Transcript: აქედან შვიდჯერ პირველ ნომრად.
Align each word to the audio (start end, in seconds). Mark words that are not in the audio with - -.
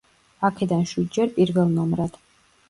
აქედან 0.47 0.81
შვიდჯერ 0.93 1.35
პირველ 1.37 1.71
ნომრად. 1.77 2.19